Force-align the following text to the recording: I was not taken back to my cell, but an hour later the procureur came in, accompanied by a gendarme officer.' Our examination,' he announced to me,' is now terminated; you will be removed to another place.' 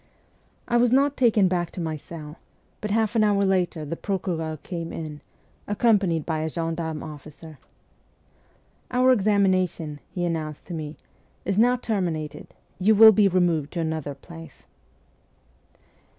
I 0.67 0.77
was 0.77 0.91
not 0.91 1.15
taken 1.15 1.47
back 1.47 1.69
to 1.73 1.79
my 1.79 1.95
cell, 1.95 2.39
but 2.81 2.89
an 2.91 3.23
hour 3.23 3.45
later 3.45 3.85
the 3.85 3.95
procureur 3.95 4.57
came 4.63 4.91
in, 4.91 5.21
accompanied 5.67 6.25
by 6.25 6.39
a 6.39 6.49
gendarme 6.49 7.03
officer.' 7.03 7.59
Our 8.89 9.11
examination,' 9.11 9.99
he 10.09 10.25
announced 10.25 10.65
to 10.65 10.73
me,' 10.73 10.97
is 11.45 11.59
now 11.59 11.75
terminated; 11.75 12.47
you 12.79 12.95
will 12.95 13.11
be 13.11 13.27
removed 13.27 13.73
to 13.73 13.79
another 13.81 14.15
place.' 14.15 14.63